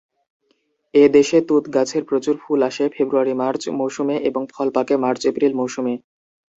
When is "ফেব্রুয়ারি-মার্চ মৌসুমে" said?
2.95-4.15